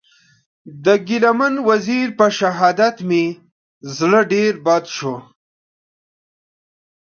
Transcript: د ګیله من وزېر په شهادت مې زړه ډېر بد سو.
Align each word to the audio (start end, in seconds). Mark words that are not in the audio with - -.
د 0.85 0.85
ګیله 1.07 1.31
من 1.39 1.53
وزېر 1.67 2.07
په 2.19 2.25
شهادت 2.39 2.97
مې 3.09 3.25
زړه 3.97 4.21
ډېر 4.33 4.53
بد 4.65 4.83
سو. 4.95 5.13